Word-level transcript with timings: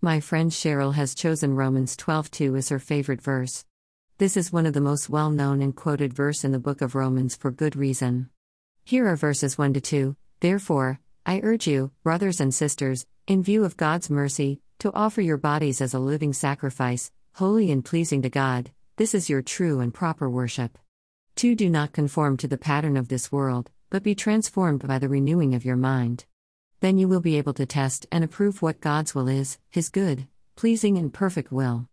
My 0.00 0.20
friend 0.20 0.52
Cheryl 0.52 0.94
has 0.94 1.12
chosen 1.12 1.56
Romans 1.56 1.96
12:2 1.96 2.56
as 2.56 2.68
her 2.68 2.78
favorite 2.78 3.20
verse. 3.20 3.64
This 4.18 4.36
is 4.36 4.52
one 4.52 4.64
of 4.64 4.72
the 4.72 4.80
most 4.80 5.10
well-known 5.10 5.60
and 5.60 5.74
quoted 5.74 6.14
verse 6.14 6.44
in 6.44 6.52
the 6.52 6.60
book 6.60 6.80
of 6.80 6.94
Romans 6.94 7.34
for 7.34 7.50
good 7.50 7.74
reason. 7.74 8.30
Here 8.84 9.08
are 9.08 9.16
verses 9.16 9.58
1 9.58 9.72
to 9.74 9.80
2. 9.80 10.16
Therefore, 10.38 11.00
I 11.26 11.40
urge 11.42 11.66
you, 11.66 11.90
brothers 12.04 12.40
and 12.40 12.54
sisters, 12.54 13.06
in 13.26 13.42
view 13.42 13.64
of 13.64 13.76
God's 13.76 14.08
mercy, 14.08 14.60
to 14.78 14.92
offer 14.92 15.20
your 15.20 15.36
bodies 15.36 15.80
as 15.80 15.94
a 15.94 15.98
living 15.98 16.32
sacrifice, 16.32 17.10
holy 17.32 17.72
and 17.72 17.84
pleasing 17.84 18.22
to 18.22 18.30
God. 18.30 18.70
This 18.98 19.16
is 19.16 19.28
your 19.28 19.42
true 19.42 19.80
and 19.80 19.92
proper 19.92 20.30
worship. 20.30 20.78
2. 21.34 21.56
Do 21.56 21.68
not 21.68 21.90
conform 21.92 22.36
to 22.36 22.46
the 22.46 22.56
pattern 22.56 22.96
of 22.96 23.08
this 23.08 23.32
world, 23.32 23.68
but 23.90 24.04
be 24.04 24.14
transformed 24.14 24.86
by 24.86 25.00
the 25.00 25.08
renewing 25.08 25.56
of 25.56 25.64
your 25.64 25.74
mind. 25.74 26.24
Then 26.80 26.98
you 26.98 27.08
will 27.08 27.20
be 27.20 27.36
able 27.36 27.54
to 27.54 27.66
test 27.66 28.06
and 28.12 28.22
approve 28.22 28.62
what 28.62 28.80
God's 28.80 29.14
will 29.14 29.28
is, 29.28 29.58
His 29.70 29.88
good, 29.88 30.28
pleasing, 30.54 30.96
and 30.96 31.12
perfect 31.12 31.50
will. 31.50 31.88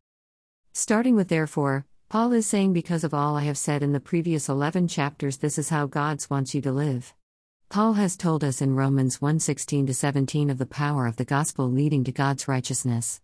Starting 0.73 1.16
with 1.16 1.30
therefore, 1.30 1.85
Paul 2.09 2.34
is 2.34 2.45
saying, 2.45 2.73
because 2.73 3.03
of 3.03 3.13
all 3.13 3.35
I 3.35 3.43
have 3.43 3.57
said 3.57 3.81
in 3.81 3.93
the 3.93 3.99
previous 3.99 4.48
11 4.48 4.88
chapters, 4.88 5.38
this 5.38 5.57
is 5.57 5.70
how 5.70 5.88
God 5.88 6.23
wants 6.29 6.53
you 6.53 6.62
to 6.62 6.71
live. 6.71 7.13
Paul 7.70 7.93
has 7.93 8.16
told 8.16 8.43
us 8.43 8.62
in 8.62 8.76
Romans 8.76 9.17
1:16 9.17 9.93
17 9.93 10.49
of 10.52 10.59
the 10.59 10.66
power 10.67 11.07
of 11.07 11.15
the 11.15 11.26
gospel 11.26 11.70
leading 11.70 12.04
to 12.04 12.12
God's 12.12 12.48
righteousness. 12.48 13.21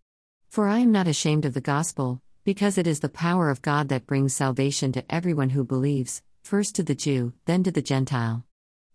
For 0.49 0.67
I 0.67 0.79
am 0.79 0.91
not 0.91 1.07
ashamed 1.07 1.45
of 1.45 1.53
the 1.53 1.61
gospel, 1.61 2.21
because 2.43 2.77
it 2.77 2.87
is 2.87 3.01
the 3.01 3.09
power 3.09 3.51
of 3.51 3.61
God 3.61 3.87
that 3.89 4.07
brings 4.07 4.35
salvation 4.35 4.91
to 4.93 5.05
everyone 5.13 5.51
who 5.51 5.63
believes, 5.63 6.23
first 6.43 6.73
to 6.75 6.83
the 6.83 6.95
Jew, 6.95 7.33
then 7.45 7.63
to 7.63 7.71
the 7.71 7.83
Gentile. 7.83 8.43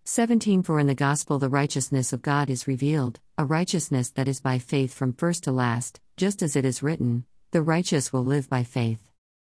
17 0.08 0.62
For 0.62 0.78
in 0.78 0.86
the 0.86 0.94
gospel 0.94 1.40
the 1.40 1.48
righteousness 1.48 2.12
of 2.12 2.22
God 2.22 2.48
is 2.48 2.68
revealed, 2.68 3.18
a 3.36 3.44
righteousness 3.44 4.08
that 4.10 4.28
is 4.28 4.40
by 4.40 4.60
faith 4.60 4.94
from 4.94 5.12
first 5.12 5.42
to 5.42 5.50
last, 5.50 6.00
just 6.16 6.44
as 6.44 6.54
it 6.54 6.64
is 6.64 6.80
written, 6.80 7.24
the 7.50 7.60
righteous 7.60 8.12
will 8.12 8.24
live 8.24 8.48
by 8.48 8.62
faith. 8.62 9.10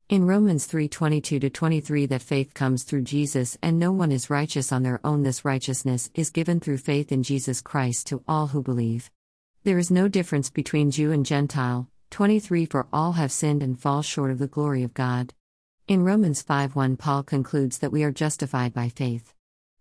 In 0.09 0.25
Romans 0.25 0.65
3:22 0.65 1.53
23 1.53 2.07
that 2.07 2.23
faith 2.23 2.55
comes 2.55 2.81
through 2.81 3.03
Jesus 3.03 3.59
and 3.61 3.77
no 3.77 3.91
one 3.91 4.11
is 4.11 4.31
righteous 4.31 4.71
on 4.71 4.81
their 4.81 4.99
own 5.03 5.21
this 5.21 5.45
righteousness 5.45 6.09
is 6.15 6.31
given 6.31 6.59
through 6.59 6.79
faith 6.79 7.11
in 7.11 7.21
Jesus 7.21 7.61
Christ 7.61 8.07
to 8.07 8.23
all 8.27 8.47
who 8.47 8.63
believe. 8.63 9.11
There 9.65 9.77
is 9.77 9.91
no 9.91 10.07
difference 10.07 10.49
between 10.49 10.89
Jew 10.89 11.11
and 11.11 11.27
Gentile, 11.27 11.87
23 12.09 12.65
For 12.65 12.87
all 12.91 13.11
have 13.11 13.31
sinned 13.31 13.61
and 13.61 13.79
fall 13.79 14.01
short 14.01 14.31
of 14.31 14.39
the 14.39 14.47
glory 14.47 14.81
of 14.81 14.95
God. 14.95 15.35
In 15.87 16.01
Romans 16.01 16.41
5:1 16.41 16.97
Paul 16.97 17.21
concludes 17.21 17.77
that 17.77 17.91
we 17.91 18.03
are 18.03 18.11
justified 18.11 18.73
by 18.73 18.89
faith. 18.89 19.35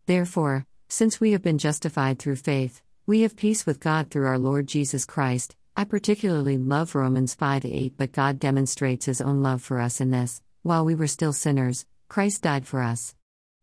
Therefore, 0.08 0.64
since 0.88 1.20
we 1.20 1.32
have 1.32 1.42
been 1.42 1.58
justified 1.58 2.18
through 2.18 2.36
faith, 2.36 2.80
we 3.06 3.20
have 3.20 3.36
peace 3.36 3.66
with 3.66 3.78
God 3.78 4.10
through 4.10 4.26
our 4.26 4.38
Lord 4.38 4.66
Jesus 4.66 5.04
Christ. 5.04 5.54
I 5.76 5.84
particularly 5.84 6.56
love 6.56 6.94
Romans 6.94 7.34
5 7.34 7.66
8, 7.66 7.92
but 7.98 8.12
God 8.12 8.38
demonstrates 8.38 9.04
his 9.04 9.20
own 9.20 9.42
love 9.42 9.60
for 9.60 9.78
us 9.78 10.00
in 10.00 10.10
this, 10.10 10.40
while 10.62 10.82
we 10.86 10.94
were 10.94 11.08
still 11.08 11.34
sinners, 11.34 11.84
Christ 12.08 12.40
died 12.40 12.66
for 12.66 12.80
us. 12.80 13.14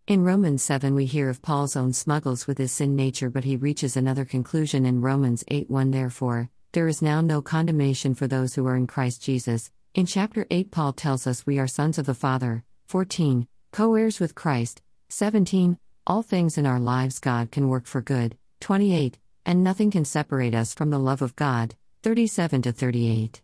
In 0.06 0.24
Romans 0.24 0.62
7 0.62 0.94
we 0.94 1.08
hear 1.08 1.32
of 1.32 1.42
Paul's 1.42 1.76
own 1.76 1.94
smuggles 1.94 2.46
with 2.46 2.60
his 2.60 2.72
sin 2.72 2.96
nature 2.96 3.32
but 3.32 3.44
he 3.44 3.58
reaches 3.58 3.98
another 3.98 4.24
conclusion 4.24 4.86
in 4.86 5.02
Romans 5.02 5.44
8 5.48 5.68
1. 5.68 5.90
therefore 5.90 6.52
there 6.74 6.88
is 6.88 7.02
now 7.02 7.22
no 7.22 7.42
condemnation 7.42 8.14
for 8.14 8.28
those 8.28 8.54
who 8.54 8.68
are 8.68 8.76
in 8.76 8.86
Christ 8.86 9.24
Jesus. 9.24 9.72
In 9.96 10.06
chapter 10.06 10.46
8, 10.52 10.70
Paul 10.70 10.94
tells 10.94 11.26
us 11.26 11.48
we 11.48 11.58
are 11.58 11.66
sons 11.66 11.98
of 11.98 12.06
the 12.06 12.14
Father. 12.14 12.64
14. 12.86 13.48
Co 13.72 13.96
heirs 13.96 14.20
with 14.20 14.36
Christ. 14.36 14.84
17. 15.10 15.80
All 16.08 16.22
things 16.22 16.60
in 16.60 16.68
our 16.68 16.80
lives 16.80 17.18
God 17.18 17.50
can 17.50 17.68
work 17.68 17.88
for 17.88 18.00
good. 18.00 18.38
28. 18.60 19.18
And 19.44 19.64
nothing 19.64 19.90
can 19.90 20.06
separate 20.06 20.54
us 20.54 20.72
from 20.72 20.92
the 20.92 21.00
love 21.00 21.24
of 21.24 21.36
God. 21.36 21.74
37 22.04 22.62
to 22.62 22.72
38. 22.72 23.42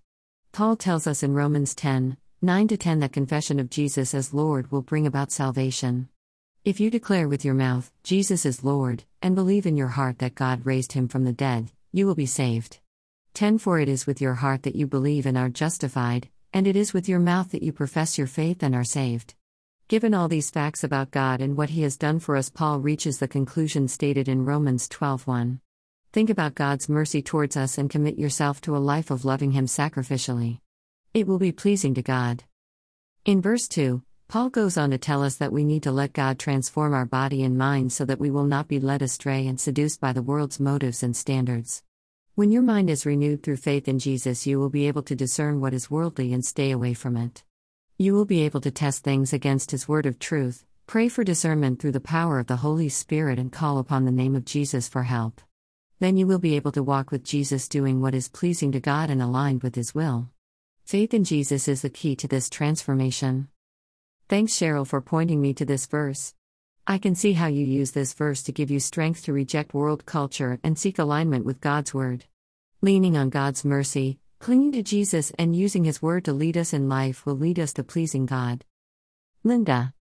Paul 0.52 0.76
tells 0.76 1.08
us 1.08 1.24
in 1.24 1.34
Romans 1.34 1.74
10, 1.74 2.18
9 2.44 2.68
to 2.68 2.78
10 2.78 3.00
that 3.00 3.14
confession 3.14 3.60
of 3.60 3.72
Jesus 3.72 4.14
as 4.14 4.32
Lord 4.32 4.72
will 4.72 4.84
bring 4.84 5.08
about 5.08 5.32
salvation. 5.32 6.10
If 6.64 6.80
you 6.80 6.92
declare 6.92 7.28
with 7.28 7.44
your 7.44 7.56
mouth, 7.56 7.92
Jesus 8.04 8.46
is 8.46 8.64
Lord, 8.64 9.06
and 9.24 9.34
believe 9.34 9.66
in 9.66 9.76
your 9.76 9.88
heart 9.88 10.20
that 10.20 10.36
God 10.36 10.64
raised 10.64 10.92
him 10.92 11.08
from 11.08 11.24
the 11.24 11.34
dead, 11.34 11.72
you 11.92 12.06
will 12.06 12.14
be 12.14 12.28
saved. 12.28 12.78
10 13.34 13.58
For 13.58 13.80
it 13.80 13.90
is 13.90 14.06
with 14.06 14.22
your 14.22 14.36
heart 14.36 14.62
that 14.64 14.76
you 14.76 14.86
believe 14.86 15.26
and 15.26 15.36
are 15.36 15.50
justified, 15.50 16.30
and 16.54 16.68
it 16.68 16.76
is 16.76 16.94
with 16.94 17.10
your 17.10 17.20
mouth 17.20 17.50
that 17.54 17.64
you 17.64 17.74
profess 17.74 18.20
your 18.20 18.28
faith 18.28 18.62
and 18.62 18.76
are 18.76 18.84
saved. 18.84 19.34
Given 19.92 20.14
all 20.14 20.30
these 20.30 20.50
facts 20.50 20.86
about 20.86 21.12
God 21.12 21.42
and 21.42 21.58
what 21.58 21.72
He 21.72 21.82
has 21.82 21.98
done 21.98 22.20
for 22.20 22.38
us, 22.38 22.50
Paul 22.50 22.80
reaches 22.80 23.20
the 23.20 23.28
conclusion 23.28 23.90
stated 23.90 24.30
in 24.30 24.46
Romans 24.46 24.88
12:1. 24.88 25.60
Think 26.14 26.30
about 26.30 26.56
God's 26.56 26.88
mercy 26.88 27.22
towards 27.22 27.58
us 27.58 27.78
and 27.78 27.90
commit 27.90 28.18
yourself 28.18 28.62
to 28.62 28.78
a 28.78 28.80
life 28.80 29.12
of 29.12 29.26
loving 29.26 29.52
Him 29.52 29.66
sacrificially. 29.66 30.62
It 31.14 31.28
will 31.28 31.40
be 31.40 31.52
pleasing 31.52 31.94
to 31.96 32.02
God. 32.02 32.46
In 33.26 33.42
verse 33.42 33.68
2, 33.68 34.02
Paul 34.30 34.50
goes 34.50 34.78
on 34.78 34.92
to 34.92 34.98
tell 34.98 35.24
us 35.24 35.36
that 35.36 35.52
we 35.52 35.66
need 35.66 35.84
to 35.84 35.92
let 35.92 36.14
God 36.14 36.40
transform 36.40 36.94
our 36.94 37.06
body 37.06 37.44
and 37.44 37.58
mind 37.58 37.92
so 37.92 38.06
that 38.06 38.22
we 38.22 38.32
will 38.32 38.46
not 38.46 38.70
be 38.70 38.80
led 38.80 39.02
astray 39.02 39.46
and 39.46 39.60
seduced 39.60 40.00
by 40.00 40.14
the 40.14 40.24
world's 40.24 40.58
motives 40.58 41.04
and 41.04 41.18
standards. 41.18 41.84
When 42.36 42.50
your 42.50 42.64
mind 42.64 42.90
is 42.90 43.06
renewed 43.06 43.44
through 43.44 43.58
faith 43.58 43.90
in 43.90 44.00
Jesus, 44.00 44.48
you 44.48 44.58
will 44.58 44.70
be 44.70 44.88
able 44.88 45.04
to 45.04 45.18
discern 45.18 45.60
what 45.60 45.74
is 45.74 45.92
worldly 45.92 46.32
and 46.32 46.46
stay 46.46 46.72
away 46.72 46.94
from 46.94 47.18
it. 47.18 47.44
You 48.02 48.16
will 48.16 48.26
be 48.26 48.42
able 48.42 48.62
to 48.62 48.72
test 48.72 49.04
things 49.04 49.32
against 49.32 49.70
His 49.70 49.88
word 49.88 50.08
of 50.08 50.18
truth, 50.18 50.66
pray 50.88 51.08
for 51.08 51.24
discernment 51.24 51.80
through 51.80 51.92
the 51.92 52.00
power 52.00 52.40
of 52.40 52.48
the 52.48 52.56
Holy 52.56 52.90
Spirit, 52.90 53.38
and 53.38 53.52
call 53.52 53.78
upon 53.78 54.06
the 54.06 54.12
name 54.12 54.36
of 54.36 54.44
Jesus 54.44 54.90
for 54.90 55.04
help. 55.04 55.40
Then 56.00 56.18
you 56.18 56.26
will 56.26 56.40
be 56.40 56.56
able 56.56 56.72
to 56.72 56.82
walk 56.82 57.12
with 57.12 57.24
Jesus 57.24 57.68
doing 57.68 58.02
what 58.02 58.16
is 58.16 58.28
pleasing 58.28 58.72
to 58.72 58.80
God 58.80 59.12
and 59.12 59.22
aligned 59.22 59.62
with 59.62 59.76
His 59.76 59.94
will. 59.94 60.30
Faith 60.84 61.14
in 61.14 61.24
Jesus 61.24 61.68
is 61.68 61.84
the 61.84 61.92
key 61.92 62.16
to 62.16 62.28
this 62.28 62.50
transformation. 62.50 63.50
Thanks, 64.28 64.54
Cheryl, 64.54 64.88
for 64.88 65.00
pointing 65.00 65.40
me 65.40 65.54
to 65.54 65.64
this 65.64 65.86
verse. 65.86 66.34
I 66.88 66.98
can 66.98 67.14
see 67.14 67.34
how 67.34 67.46
you 67.46 67.64
use 67.64 67.92
this 67.92 68.14
verse 68.14 68.42
to 68.42 68.52
give 68.52 68.72
you 68.72 68.80
strength 68.80 69.26
to 69.26 69.32
reject 69.32 69.76
world 69.76 70.08
culture 70.08 70.60
and 70.64 70.76
seek 70.76 70.98
alignment 70.98 71.46
with 71.46 71.62
God's 71.62 71.94
Word. 71.94 72.26
Leaning 72.82 73.16
on 73.16 73.30
God's 73.30 73.64
mercy, 73.64 74.18
clinging 74.42 74.72
to 74.72 74.82
Jesus, 74.82 75.32
and 75.38 75.56
using 75.56 75.84
His 75.84 76.02
Word 76.02 76.26
to 76.26 76.34
lead 76.34 76.58
us 76.58 76.74
in 76.74 76.90
life 76.90 77.26
will 77.26 77.38
lead 77.38 77.60
us 77.60 77.74
to 77.74 77.84
pleasing 77.84 78.26
God. 78.26 78.66
Linda. 79.44 79.90